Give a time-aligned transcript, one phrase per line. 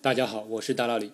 [0.00, 1.10] 大家好，我是大老李。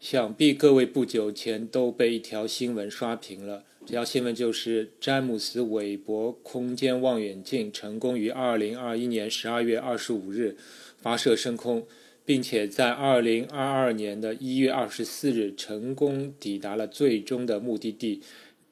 [0.00, 3.62] 想必各位不久前都被一条新闻刷屏了。
[3.86, 10.56] 这条新闻就是詹姆斯·韦伯空间望远镜成功于2021年12月25日
[10.98, 11.86] 发射升空，
[12.24, 18.20] 并且在2022年的一月24日成功抵达了最终的目的地，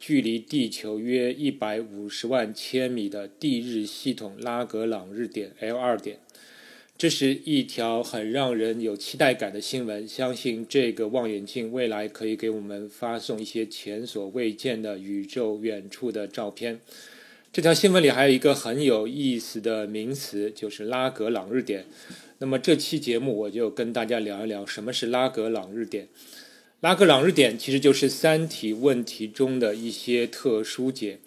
[0.00, 6.18] 距离地球约150万千米的地日系统拉格朗日点 L2 点。
[7.02, 16.79] 这是一条很让人有期待感的新闻，相信这个望远镜未来可以给我们发送一些前所未见的宇宙远处的照片。
[17.52, 21.86] 这条新闻里还有一个很有意思的名词，就是拉格朗日点。
[22.38, 26.07] 那么这期节目我就跟大家聊一聊什么是拉格朗日点。
[26.82, 31.18] 拉格朗日点其实就是三体问题中的一些特殊解。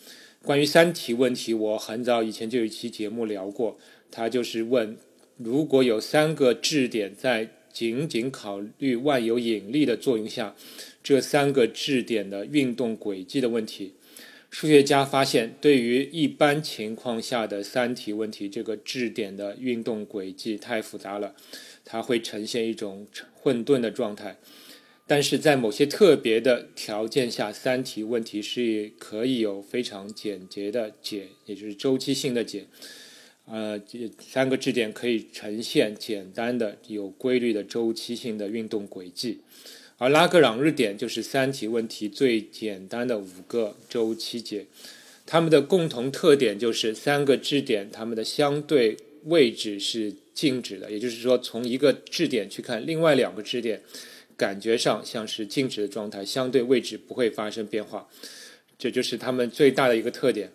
[0.41, 3.77] 关于三体问题，我很早以前就有一期节目聊过，
[4.09, 4.95] 它就是问。
[5.37, 10.55] 如果有三个质点在仅仅考虑万有引力的作用下，
[11.03, 13.95] 这三个质点的运动轨迹的问题，
[14.49, 21.35] 数学家发现，对于一般情况下的三体问题，这个质点的运动轨迹太复杂了，
[21.83, 24.37] 它会呈现一种混沌的状态。
[25.05, 32.65] 但是在某些特别的条件下，三体问题是可以有非常简洁的解，也就是周期性的解。
[33.47, 39.41] 呃，这三个质点可以呈现简单的、有规律的周期性的运动轨迹，
[39.99, 44.65] 而拉格朗日点就是三体问题最简单的五个周期解。
[45.27, 53.81] 它们的共同特点就是三个质点它们的相对位置是静止的，也就是说，从一个质点去看另外两个质点，
[54.35, 58.07] 感觉上像是静止的状态，相对位置不会发生变化。
[58.77, 60.51] 这就是它们最大的一个特点。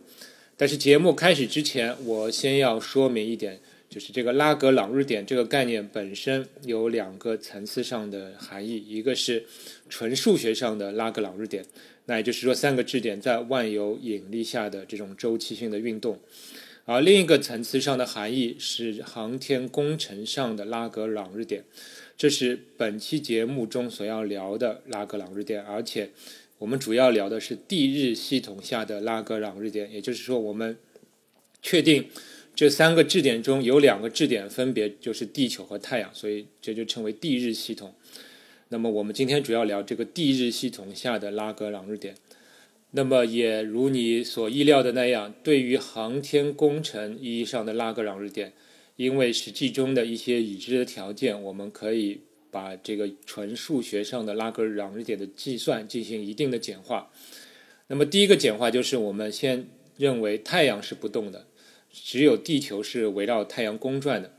[0.60, 3.58] 但是节目开始之前，我先要说明一点，
[3.88, 9.46] 就是这个拉格朗日点这个概念本身有两个层次上的含义，一个是
[9.88, 11.64] 纯数学上的拉格朗日点，
[12.04, 16.18] 那也就是说三个质点在万有引力下的这种周期性的运动，
[16.84, 21.64] 而另一个层次上的含义是航天工程上的拉格朗日点，
[22.18, 26.10] 这是本期节目中所要聊的拉格朗日点，而且。
[26.60, 30.76] 我们主要聊的是地日系统下的拉格朗日点，也就是说，我们
[31.62, 32.04] 确定
[32.54, 37.94] 这三个质点中有两个质点分别就是地球和太阳，所以这就称为地日系统。
[38.68, 42.14] 那么，我们今天主要聊这个地日系统下的拉格朗日点。
[42.90, 48.52] 那么，也如你所意料的那样，对于航天工程意义上的拉格朗日点，
[48.96, 52.20] 因为实际中的一些已知的条件，我们可以。
[52.50, 57.10] 把这个纯数学上的拉格朗日点的计算进行一定的简化。
[57.88, 59.66] 那么第一个简化就是我们先
[59.96, 61.46] 认为太阳是不动的，
[61.90, 64.32] 只有地球是围绕太阳公转的。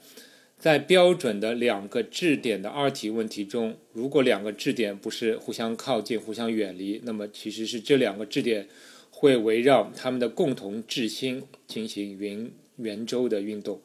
[0.57, 8.69] 在标准的两个质点的二体问题中，如果两个质点不是互相靠近、互相远离，那么其实是这两个质点
[9.09, 13.81] 会围绕它们的共同质心进行圆圆周的运动。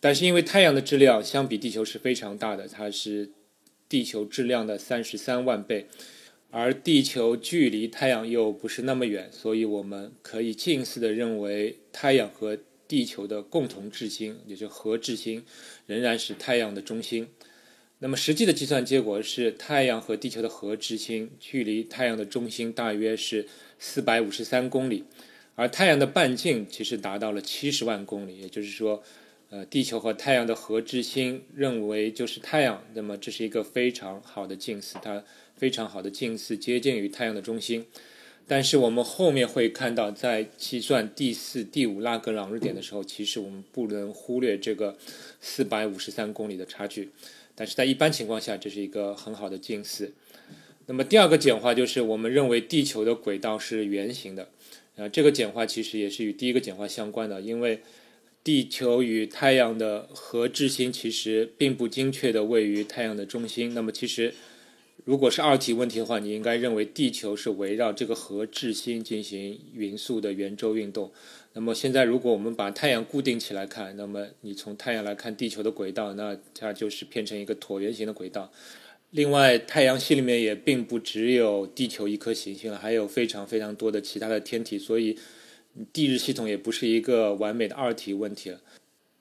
[0.00, 3.30] 但是因为太阳的质量相比地球是非常大的，它是。
[3.92, 5.86] 地球质量的三十三万倍，
[6.50, 12.56] 而地球距离太阳又不是那么远，所以我们可以近似的认为，太阳和
[12.88, 15.44] 地球的共同质心，也就核质心，
[15.84, 17.28] 仍然是太阳的中心。
[17.98, 23.46] 那么实际的计算结果是，太阳和地球的核质心距离太阳的中心大约是
[23.78, 25.04] 四百五十三公里，
[25.54, 29.02] 而太阳的半径其实达到了七十万公里，也就是说。
[29.52, 35.22] 呃，地球和太阳的核质心认为就是太阳，那么这是一个非常好的近似，它
[35.54, 37.84] 非常好的近似接近于太阳的中心。
[38.48, 44.96] 但是我们后面会看到，在计算第四、第五拉格朗日点的时候，其实我们不能忽略这个
[45.42, 47.10] 四百五十三公里的差距。
[47.54, 50.14] 但是在一般情况下，这是一个很好的近似。
[50.86, 54.48] 那么第二个简化就是我们认为地球的轨道是圆形的。
[54.96, 57.82] 呃，这个简化其实也是与第一个简化相关的，因为。
[58.44, 63.72] 地球与太阳的核质心其实并不精确的位于太阳的中心。
[63.72, 64.34] 那么，其实
[65.04, 71.12] 如果是二体问题的话，你应该认为地球是围绕这个核质心进行匀速的圆周运动。
[71.52, 78.50] 那么，现在如果我们把太阳固定起来看，那么你从太阳来看地球的轨道，那它就是变成一个椭圆形的轨道。
[79.10, 85.16] 另外，太阳系里面也并不只有地球一颗行星了，还有非常非常多的其他的天体，所以。
[85.92, 88.60] 地日系统也不是一个完美的二体问题了。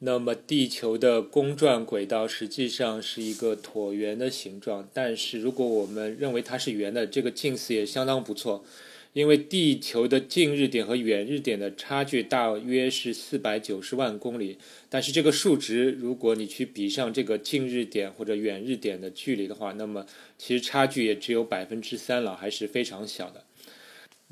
[0.03, 8.65] 那么，地球的公转轨道实际上是一个椭圆的形状，但是如果我们认为它是圆的，这个近似也相当不错，
[9.13, 14.57] 因为地球的近日点和远日点的差距大约是四百九十万公里，
[14.89, 20.07] 但是这个数值如果你去比上这个近日点或者远日点的距离的话，那么
[20.39, 23.45] 其实差距也只有百分之三了，还是非常小的。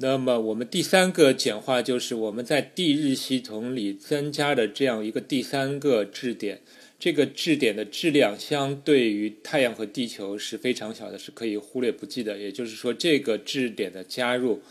[0.02, 6.62] 那么我们第三个简化就是我们在地日系统里增加的这样一个第三个质点。
[6.98, 12.38] 这个质点的质量相对于太阳和地球是非常小的，是可以忽略不计的。
[12.38, 14.62] 也就是说，这个质点的加入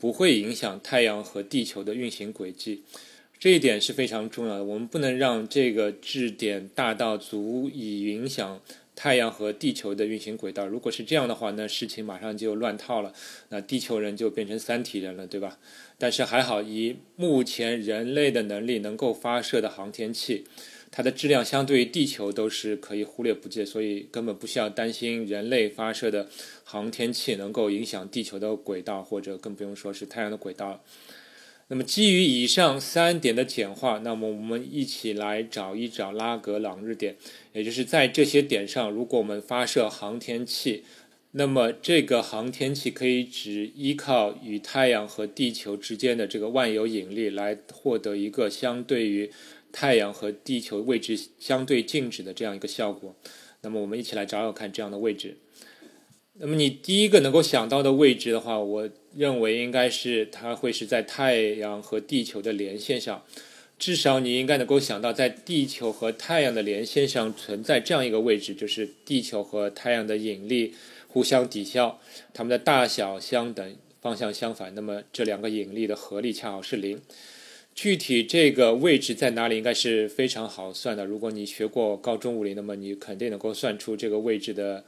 [0.00, 2.82] 不会影响太阳和地球的运行轨迹，
[3.38, 4.64] 这一点是非常重要的。
[4.64, 8.60] 我们不能让这个质点大到足以影响
[8.96, 10.66] 太阳和地球的运行轨道。
[10.66, 13.12] 如果是这样的话，那事情马上就乱套了，
[13.50, 15.58] 那地球人就变成三体人了，对吧？
[15.98, 20.46] 但是还好，以目前人类的能力能够发射的航天器。
[20.90, 26.26] 它的质量相对于地球都是可以忽略不计，所以根本不需要担心人类发射的
[26.64, 30.82] 航天器能够影响地球的轨道，或者更不用说是太阳的轨道。
[31.68, 37.16] 那么基于以上三点的简化，那么我们一起来找一找拉格朗日点，
[37.52, 40.84] 也就是在这些点上，如果我们发射航天器，
[41.32, 49.30] 那么这个航天器可以只依靠与太阳和地球之间的这个万有引力来获得一个相对于。
[49.72, 53.14] 太阳和地球位置相对静止的这样一个效果，
[53.60, 55.36] 那么我们一起来找找看这样的位置。
[56.38, 63.22] 那么你第一个能够想到的位置的话，我认为应该是它会是在太阳和地球的连线上，
[63.78, 70.74] 至少你应该能够想到在地球和太阳的连线上存在这样一个位置，就是地球和太阳的引力
[71.08, 71.98] 互相抵消，
[72.34, 77.00] 它们的大小相等，方向相反，那么这两个引力的合力恰好是零。
[77.74, 81.06] 具体这个位置在哪里，应该是非常好算的。
[81.06, 84.84] 如果你学过高中物理，那么你肯定能够算出这个位置的，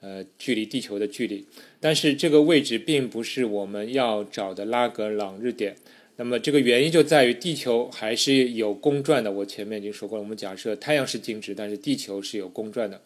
[0.00, 1.44] 呃，距离地球的距离。
[1.80, 5.76] 但是这个位置并不是我们要找的拉格朗日点。
[6.16, 9.30] 那么这个原因就在于地球还是有公转的。
[9.30, 13.00] 我前面已经说过了，我们假设太阳是静止，但是地球是有公转的。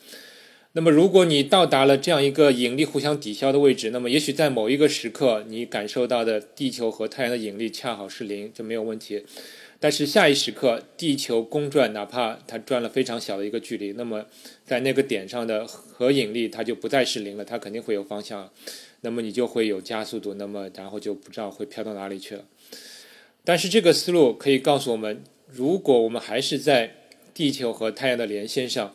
[0.75, 9.23] 那么，如果你到达了这样一个引力互相抵消的位置，那么也许在某一个时刻，你感受到的地球和太阳的引力恰好是零，这没有问题。
[9.83, 14.27] 但是下一时刻，地球公转，哪怕它转了非常小的一个距离，那么
[14.65, 18.49] 在那个点上的核引力它就不再是零了，它肯定会有方向，
[19.01, 22.45] 那么你就会有加速度，那么然后就不知道会飘到哪里去了。
[23.43, 26.95] 但是这个思路可以告诉我们，如果我们还是在
[27.35, 28.95] 地球和太阳的连线上。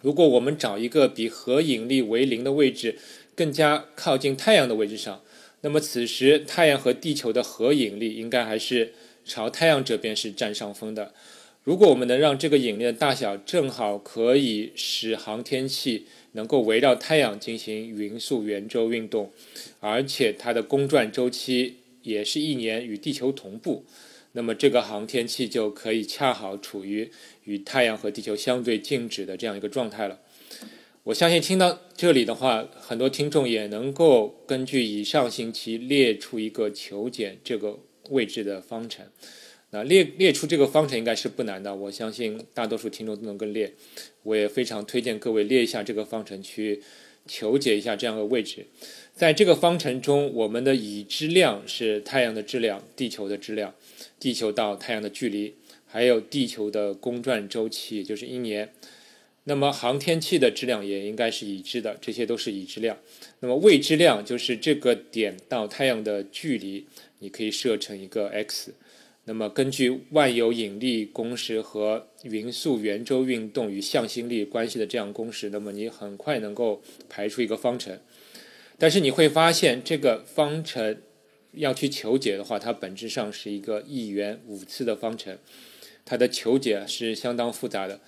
[0.00, 2.98] 如果我们找一个比核引力为零的位置，
[3.34, 5.22] 更加靠近太阳的位置上，
[5.60, 8.94] 那么此时太阳和地球的核引力应该还是
[9.28, 11.14] 朝太阳这边是占上风的。
[11.62, 19.30] 如果我们能让这个引力的大小正好可以使航天器能够围绕太阳进行匀速圆周运动，
[19.80, 23.84] 而且它的公转周期也是一年与地球同步。
[24.32, 27.10] 那么这个航天器就可以恰好处于
[27.44, 30.20] 与太阳和地球相对静止的这样一个状态了。
[31.04, 37.78] 我相信听到这里的话，很多听众也能够根据以上信息列出一个求解这个
[38.10, 39.06] 位置的方程。
[39.70, 43.74] 那列列出这个方程应该是不难的，我相信大多数听众都能够列。
[44.22, 46.82] 我也非常推荐各位列一下这个方程去
[47.26, 48.66] 求解一下这样的位置。
[49.14, 53.74] 在这个方程中，我们的已知量是太阳的质量、地球的质量。
[54.18, 55.54] 地球到太阳的距离，
[55.86, 58.72] 还有地球的公转周期，就是一年。
[59.44, 62.98] 那么航天器的质量也应该是已知的，这些都是已知量。
[63.40, 66.86] 那么未知量就是这个点到太阳的距离，
[67.18, 68.74] 你可以设成一个 x。
[69.24, 77.98] 那么根据万有引力公式和匀速圆周运动与向心力关系的这样公式，那么你很快能够排出一个方程。
[78.78, 80.98] 但是你会发现这个方程。
[81.52, 85.38] 要去求解的话，它本质上是一个一元五次的方程，
[86.04, 88.00] 它的求解是相当复杂的。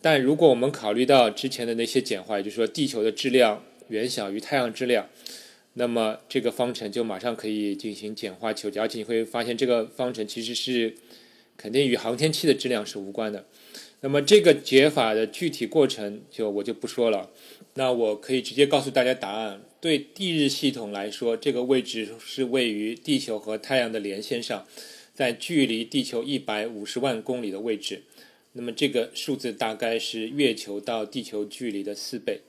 [0.00, 5.08] 但如果我们考虑到之前的那些简化，也就是说地球的质量远小于太阳质量，
[5.78, 10.94] 那么这个方程就马上可以进行简化求解，而且你会发现这个方程其实是
[11.58, 13.46] 肯定与航天器的质量是无关的。
[14.00, 17.30] 那么这个解法的具体过程就我就不说了，
[17.74, 19.60] 那我可以直接告诉大家答案。
[19.78, 24.66] 对地日系统来说，这个位置是位于地球和太阳的连线上，
[25.12, 28.02] 在距离地球一百五十万公里的位置。
[28.54, 32.40] 那么这个数字大概是月球到地球距离的四倍。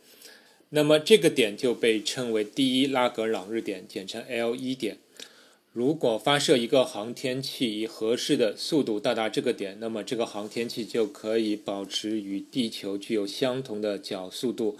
[0.69, 4.97] 那么这个点就被称为第一拉格朗日点，简称 L 一点。
[5.71, 14.77] 如果发射一个航天器以合适的速度到达这个点，那么这个航天器就可以保持与地球具有相同的角速度，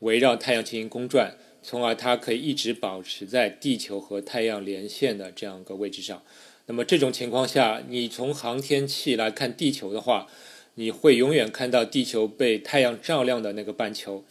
[0.00, 1.36] 围绕太阳进行公转。
[1.62, 6.22] 从而它可以一直保持在地球和太阳连线的这样一个位置上。
[6.66, 10.28] 那么这种情况下，你从航天器来看地球的话，
[10.76, 14.24] 你会永远看到地球被太阳照亮的那个半球。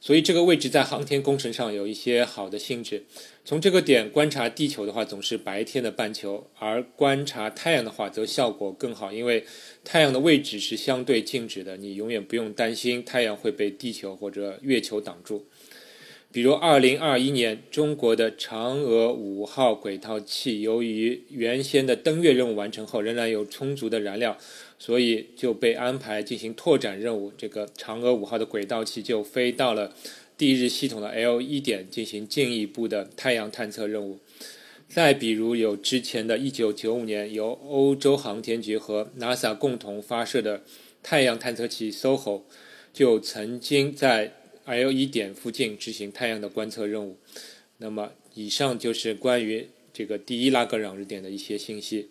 [0.00, 3.04] 所以这个位置在航天工程上有一些好的性质。
[3.44, 9.44] 从这个点观察地球的话，总是白天的半球；而观察太阳的话，则效果更好，因为
[9.82, 15.46] 太阳的位置是相对静止的，你永远不用担心太阳会被地球或者月球挡住。
[16.30, 24.36] 比如，二零二一年中国的嫦娥五号轨道器，由于原先的登月任务完成后，仍然有充足的燃料。
[24.78, 29.94] 所以就被安排进行拓展任务，这个嫦娥五号的轨道器就飞到了
[30.36, 34.20] 地日系统的 L 一点进行进一步的太阳探测任务。
[34.88, 40.62] 再比如有之前的1995年由欧洲航天局和 NASA 共同发射的
[41.02, 42.42] 太阳探测器 SOHO，
[42.92, 44.32] 就曾经在
[44.64, 47.16] L 一点附近执行太阳的观测任务。
[47.78, 52.08] 那么以上就是关于这个第一拉格朗日点的一些信息。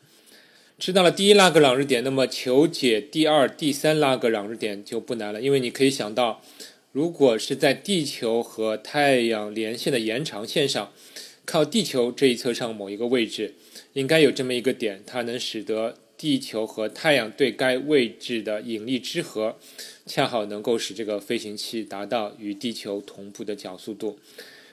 [0.80, 6.40] 知道了第一拉格朗日点，那么求解第二、第三拉格朗日点就不难了，因为你可以想到，
[6.92, 10.94] 如果是在地球和太阳连线的延长线上，
[11.46, 13.56] 靠地球这一侧上某一个位置，
[13.94, 19.58] 应该有这么一个点，它能使得地球和太阳对该位置的引力之和，
[20.06, 24.20] 恰好能够使这个飞行器达到与地球同步的角速度，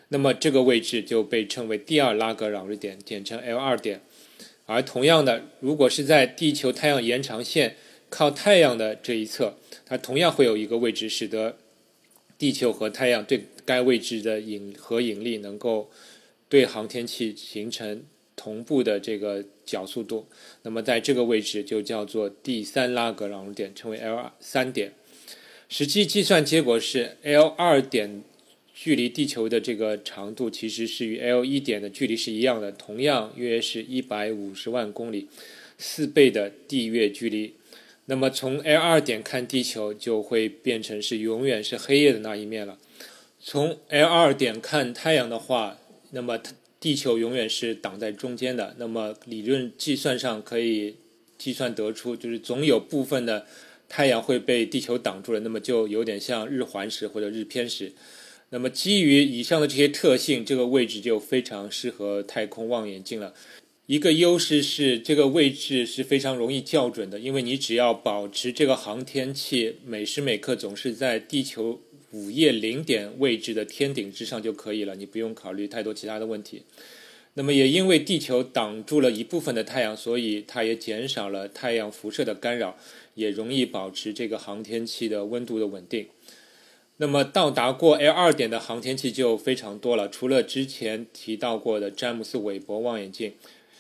[0.09, 4.03] 那么这个位置就被称为第二拉格朗日点，简称 L 二点。
[4.67, 7.77] 而同样的，如果是在地球太阳延长线
[8.09, 11.59] 靠太阳的这一侧，它同样会有一个位置，使得
[12.39, 15.91] 地球和太阳对该位置的引和引力能够
[16.49, 18.05] 对航天器形成
[18.35, 20.27] 同步的这个角速度。
[20.63, 24.95] 那么在这个位置就叫做第三拉格朗日点，称为 L 三点。
[25.69, 28.23] 实际计算结果是 L 二点。
[28.75, 35.29] 距离地球的这个长度其实是与 L 一点的距离是一样的，同样约是一百五十万公里，
[35.79, 37.55] 四倍的地月距离。
[38.07, 42.77] 那么从 L 二点看地球，就会变成是永远是黑夜的那一面了。
[43.41, 45.79] 从 L 二点看太阳的话，
[46.11, 46.39] 那么
[46.81, 48.75] 地球永远是挡在中间的。
[48.79, 50.97] 那么理论计算上可以
[51.39, 53.47] 计算得出，就是总有部分的
[53.89, 57.93] 太阳会被地球挡住了，那么就有点像日环食或者日偏食。
[58.51, 63.35] 那么，基于以上的这些特性，这个位置就非常适合太空望远镜了。
[63.87, 71.81] 一个优势是，这个位置是非常容易校准的，因为你只要保持这个航天器每时每刻总是在地球
[72.13, 76.63] 午夜零点位置的天顶之上就可以了，你不用考虑太多其他的问题。
[77.35, 82.79] 那么，也因为地球挡住了一部分的太阳，所以它也减少了太阳辐射的干扰，
[83.17, 86.07] 也容易保持这个航天器的温度的稳定。
[86.99, 93.35] 那么到达过 L 二点的航天器就非常多了，除了之前提到过的詹姆斯韦伯望远镜，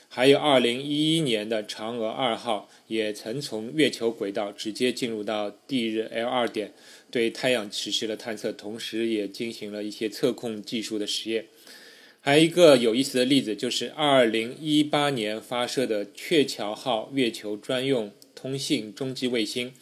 [0.09, 6.73] 还有2011年的嫦娥二号也曾从月球轨道直接进入到地日 L 二点，
[7.11, 11.47] 对太阳实施了探测，同时也进行了一些测控技术的实验。
[12.21, 19.73] 还有一个有意思的例子，就是2018年发射的鹊桥号月球专用通信中继卫星。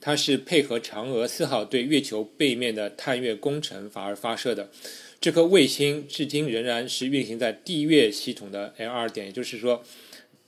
[0.00, 4.70] 它是配合嫦娥四号对月球背面的探月工程而发射的。
[5.20, 9.84] 这颗卫星至今仍然是运行在地月系统的 L 二点，也就是说，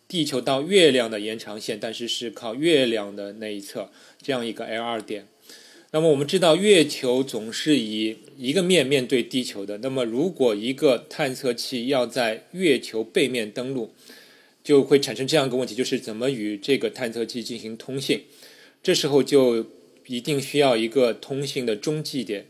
[0.06, 3.90] 地球到月亮的延长线，但是是靠月亮的那一侧
[4.22, 5.26] 这样一个 L 二点。
[5.90, 9.78] 那么我们知道，月球总是以一个面面对地球的。
[9.78, 13.92] 那么如果一个探测器要在月球背面登陆，
[14.62, 18.22] 就会产生这样一个问题，就是怎么与这个探测器进行通信。
[18.82, 19.66] 这时候就
[20.06, 22.46] 一定需要一个通信的中继点。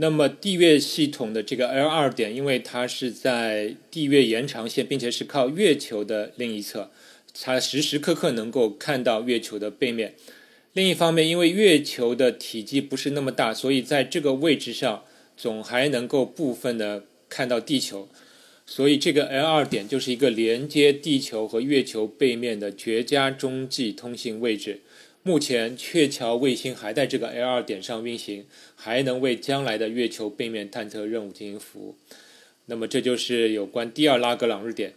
[0.00, 6.92] 那么地月系统的这个 L 二点，因为它是在地月延长线，并且是靠月球的另一侧，
[7.42, 10.14] 它时时刻刻能够看到月球的背面。
[10.72, 15.02] 另一方面，因为月球的体积不是那么大，所以在这个位置上
[15.36, 18.08] 总还能够部分的看到地球。
[18.64, 24.82] 所以这个 L 二点就是一个连接地球和月球背面的绝佳中继通信位置。
[25.28, 31.96] 目前，鹊桥卫星还在这个 L 二点上运行，还能为将来的月球背面探测任务进行服务。
[32.64, 34.94] 那么，这就是有关第二拉格朗日点。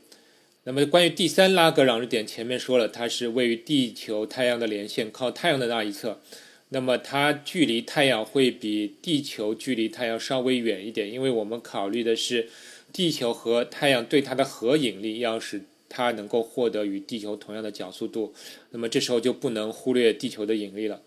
[0.63, 6.21] 那么，关于第三拉格朗日点，前面说了，它是位于地球太阳的连线，靠太阳的那一侧。
[6.69, 12.47] 那么，它距离太阳会比地球距离太阳稍微远一点，因为我们考虑的是
[12.93, 18.33] 地球和太阳对它的合引力，要使它能够获得与地球同样的角速度，
[18.69, 21.01] 那么这时候就不能忽略地球的引力了。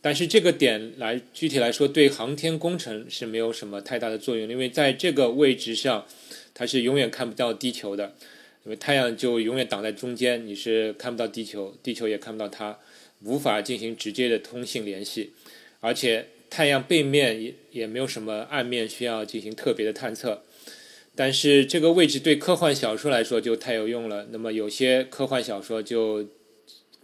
[0.00, 6.06] 但是这个点来具体来说，对航天工程是没有什么太大的作用，因为在这个位置上，
[6.54, 8.16] 它是永远看不到地球的，
[8.64, 12.78] 因为太阳就永远挡在中间，你是看不到地球，地球也看不到它，
[13.22, 15.34] 无法进行直接的通信联系，
[15.80, 20.42] 而且太阳背面也也没有什么暗面需要进行特别的探测。
[21.14, 26.28] 但是这个位置对科幻小说来说就太有用了，那么有些科幻小说就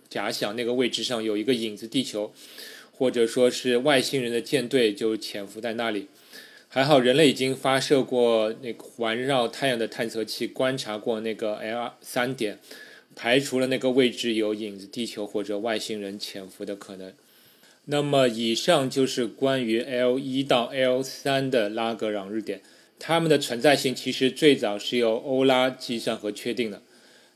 [0.08, 2.32] 假想那个位置上有一个影子地球。
[3.00, 6.08] 或者说是外星人的舰队就潜伏在那里，
[6.66, 12.58] 还好人类已经发射过那个环绕太阳的探测器，观察过那个 L 三点，
[13.14, 17.12] 排除了那个位置有影子地球或者外星人潜伏的可能。
[17.84, 22.62] 那么以上就是关于 L 一到 L 三的拉格朗日点，
[22.99, 26.83] 它们的存在性其实最早是由欧拉计算和确定的。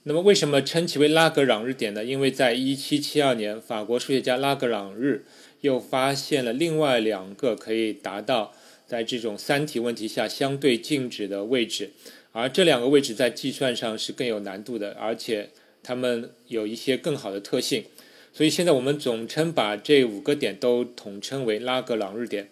[0.04, 2.04] 那么为什么称其为拉格朗日点呢？
[2.04, 5.24] 因为在1772年，法国数学家拉格朗日。
[5.62, 8.52] 又发现了另外两个可以达到
[8.84, 11.90] 在这种三体问题下相对静止的位置，
[12.32, 15.50] 而这两个位置在计算上是更有难度的，而且
[15.80, 17.84] 它们有一些更好的特性，
[18.32, 22.48] 所以现在我们总称把这五个点都统称为拉格朗日点。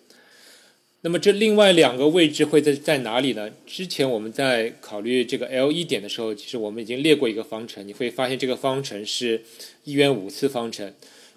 [1.03, 3.51] 那么这另外两个位置会在在哪里呢？
[3.67, 9.43] 之前我们在考虑这个 L 一点的时候，其实我们已经列过一个方程，你会发现这个方程是
[9.85, 10.93] 一元五次方程。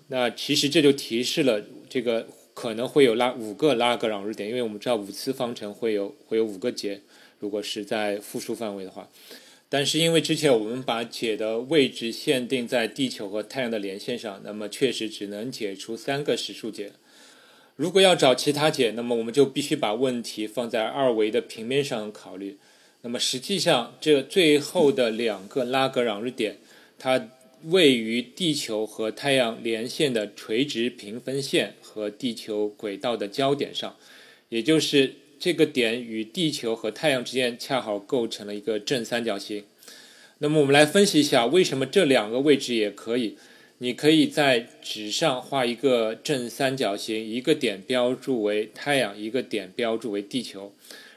[0.09, 6.99] 那其实这就提示了这个可能会有拉五个拉格朗日点，因为我们知道五次方程会有会有五个解，
[7.39, 9.09] 如果是在复数范围的话。
[9.69, 16.91] 但是因为之前我们把解的位置限定在地球和太阳的连线上，那么确实只能解出三个实数解。
[17.75, 22.57] 如果要找其他解，那么我们就必须把问题放在二维的平面上考虑。
[23.01, 26.57] 那么实际上这最后的两个拉格朗日点，
[26.97, 27.29] 它。
[27.67, 33.95] 位于地球和太阳连线的垂直平分线和地球轨道的交点上，
[34.49, 39.63] 也就是这个点与地球和太阳之间恰好构成了一个正三角形。
[40.39, 43.37] 那么我们来分析一下，为什么这两个位置也可以？
[43.83, 50.73] 你可以在纸上画一个正三角形，一个点标注为太阳，一个点标注为地球，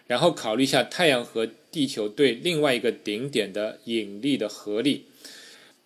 [0.09, 5.05] 然后考虑一下太阳和地球对另外一个顶点的引力的合力。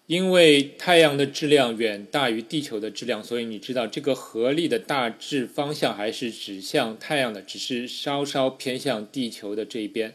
[0.07, 10.15] 因为太阳的质量远大于地球的质量，所以你知道这个合力的大致方向还是指向太阳的，只是稍稍偏向地球的这一边。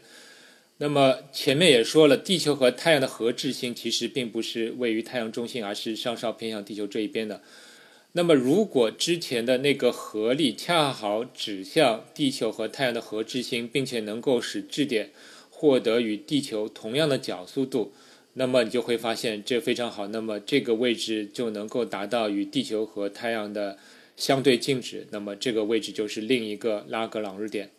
[0.78, 7.40] 那么前面也说了，地球和太阳的合质性其实并不是位于太阳中心，而是稍稍偏向地球这一边的。
[8.12, 15.10] 那么如果之前的那个合力恰好指向地球和太阳的合质性，并且能够使质点
[15.50, 17.92] 获得与地球同样的角速度。
[18.34, 23.78] 那么你就会发现这非常好，那么这个位置就能够达到与地球和太阳的
[24.14, 27.70] 相对静止，那么这个位置就是另一个拉格朗日点。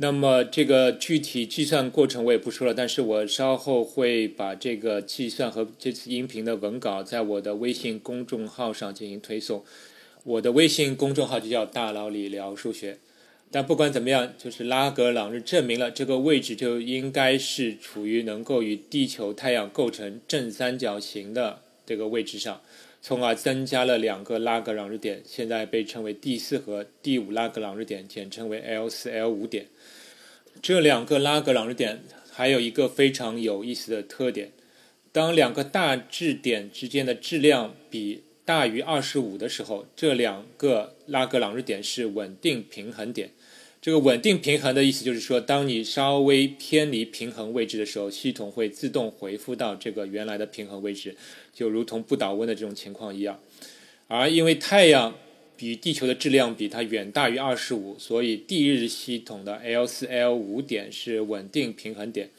[0.00, 9.64] 那么这个具体计算过程我也不说了，但是我稍后会把这个计算和这次音频的文稿在我的微信公众号上进行推送。
[10.22, 12.98] 我的微信公众号就叫大佬理聊数学。
[13.50, 22.60] 但不管怎么样，就是拉格朗日证明了这个位置就应该是处于能够与地球、太阳构成正三角形的这个位置上，
[23.00, 29.66] 从而增加了两个拉格朗日点，现在被称为第四和第五拉格朗日点，简称为 L 四、L 五点。
[30.60, 34.50] 这两个拉格朗日点还有一个非常有意思的特点：
[35.12, 43.30] 当两个大质点之间的质量比大于二十五的时候，这两个拉格朗日点是稳定平衡点。
[43.80, 51.16] 这个稳定平衡的意思就是说，当你稍微偏离平衡位置的时候，系统会自动回复到这个原来的平衡位置，
[51.54, 53.38] 就如同不倒翁的这种情况一样。
[54.08, 55.14] 而因为太阳
[55.56, 62.30] 比地球的质量比它远大于二十五，所以地日系统的 L 四 L 五点是稳定平衡点。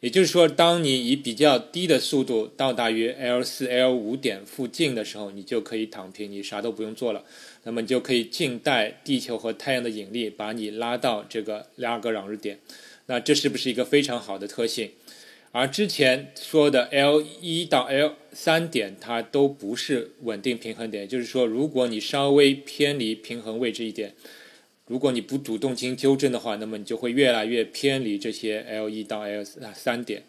[0.00, 7.24] 也就是说，当你以比较低的速度到达于 L 四 L 五点附近的时候，你就可以躺平，你啥都不用做了。
[7.66, 12.60] 那么你就可以静待地球和太阳的引力把你拉到这个拉格朗日点。
[13.06, 14.92] 那这是不是一个非常好的特性？
[15.50, 21.08] 而之前说的 L 一到 L 三点，它都不是稳定平衡点。
[21.08, 24.14] 就是说，如果你稍微偏离平衡位置一点。
[24.88, 29.42] 如果你不主动进行纠正的话，那么你就会越来越偏离这些 L 一到 L
[29.74, 30.22] 三点。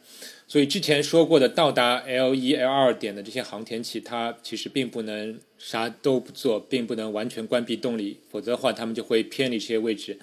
[0.47, 10.17] 所以之前说过的，到达 L 一、L 二点的这些航天器，它其实并不能啥都不做，并不能完全关闭动力，否则的话，它们就会偏离这些位置。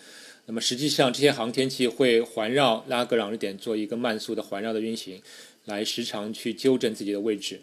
[0.47, 5.21] 那么实际上，这些航天器会环绕拉格朗日点做一个慢速的环绕的运行，
[5.67, 7.61] 来时常去纠正自己的位置。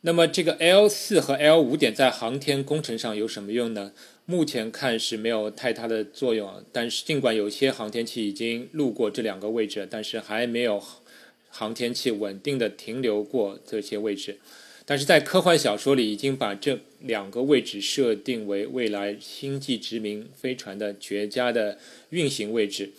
[0.00, 3.92] 那么这个 L 四和 L 五点在航天工程上有什么用呢？
[4.24, 6.64] 目前看是没有太大的作用。
[6.72, 10.82] 但是尽管有些航天器已经路过这两个位置，但是还没有
[11.50, 14.38] 航天器稳定的停留过这些位置。
[14.86, 22.90] 但是在科幻小说里，已经把这两个位置设定为未来星际殖民飞船的绝佳的运行位置。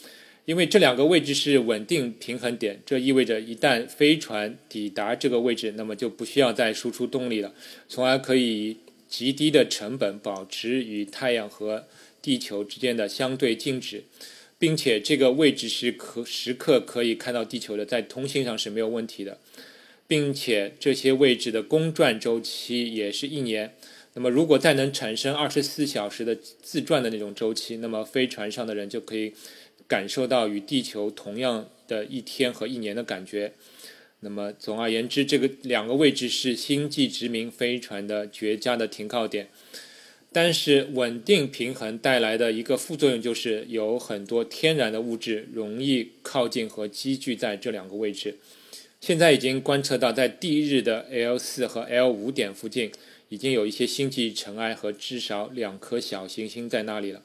[0.46, 7.54] 因为这两个位置是稳定平衡点，这意味着一旦飞船抵达这个位置，那么就不需要再输出动力了，
[7.88, 11.86] 从而可以极低的成本保持与太阳和
[12.22, 14.04] 地球之间的相对静止，
[14.62, 19.40] 并且这个位置是可时刻可以看到地球的，在通信上是没有问题的，
[20.08, 23.74] 并且这些位置的公转周期也是一年。
[24.14, 29.34] 那么如果再能产生二十四小时的自转的那种周期，那么飞船上的人就可以。
[29.88, 33.52] 感受到与地球同样的一天和一年的感觉。
[34.22, 39.50] 那么，总而言之，这个两个位置是星际殖民飞船的绝佳的停靠点。
[40.34, 48.38] 但是，稳定平衡带来的一个副作用就是，有很多天然的物质容易靠近和积聚在这两个位置。
[49.02, 52.92] 现在已经观测到，在地日的 L 四和 L 五点附近，
[53.28, 57.22] 已经有一些星际尘埃和至少两颗小行星在那里了。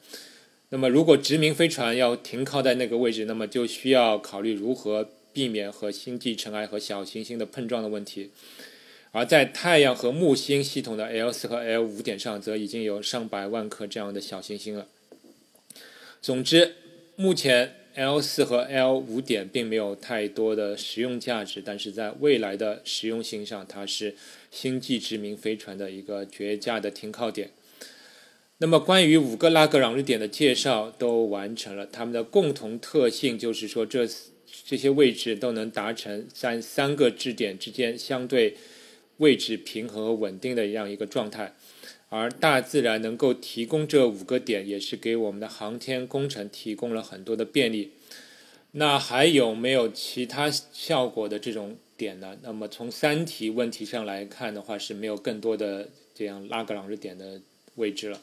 [0.70, 8.30] 那么，如果殖民飞船要停靠在那个位置，那么就需要考虑如何避免和星际尘埃和小行星的碰撞的问题。
[9.16, 14.88] 而在太阳和木星系统的 L 四和 L 五点上，则已经有上百万颗这样的小行星了。
[16.20, 16.74] 总之，
[17.16, 24.14] 目前 L 四和 L 五点并没有太多的实用价值，但是在未来的实用性上，它是
[24.50, 27.48] 星际殖民飞船的一个绝佳的停靠点。
[28.58, 31.86] 那么，关于五个拉格朗日点的介绍都完成了。
[31.86, 34.06] 它们的共同特性就是说，这
[34.66, 38.58] 这些位置都能达成在三个质点之间相对
[39.18, 41.54] 位置平衡和稳定的这样一个状态。
[42.08, 47.90] 而大自然能够提供这五个点，也是给我们的航天工程提供了很多的便利。
[48.72, 52.36] 那还有没有其他效果的这种点呢？
[52.42, 57.40] 那么，从三体问题上来看的话，是没有更多的这样拉格朗日点的
[57.74, 58.20] 位置了。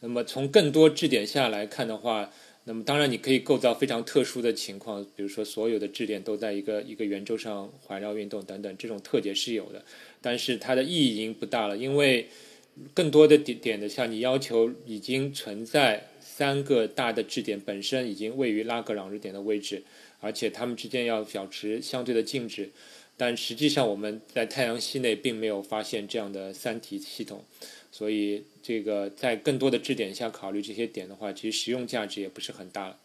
[0.00, 2.30] 那么从更多质点下来看的话，
[2.64, 9.84] 那么当然你可以构造非常特殊的情况，比如说所有的质点都在一个一个圆周上环绕运动等等，这种特点是有的，
[10.22, 12.28] 但是它的意义已经不大了，因为
[12.94, 19.82] 更多的点点的像你要求已经存在三个大的质点本身已经位于拉格朗日点的位置，
[20.20, 22.70] 而且它们之间要保持相对的静止，
[23.16, 27.44] 但实际上我们在太阳系内并没有发现这样的三体系统。
[27.94, 32.96] 所以，这个在更多的质点下考虑这些点的话，其实实用价值也不是很大了。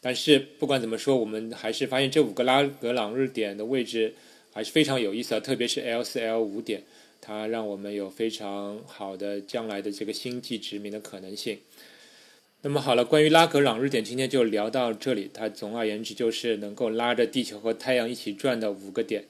[0.00, 4.14] 但是不管怎么说，我们还是发现这五个拉格朗日点的位置
[4.54, 6.84] 还是非常有意思啊，特别是 L 四 L 五点，
[7.20, 11.58] 它让我们有非常好的将来的这个星际殖民的可能性。
[12.62, 15.28] 那么好了，关于拉格朗日点，今天就聊到这里。
[15.34, 19.24] 它总而言之就是能够拉着地球和太阳一起转的五个点。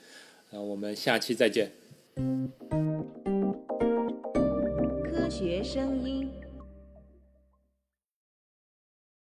[0.51, 1.73] 那我们下期再见。
[5.11, 6.44] 科学声音。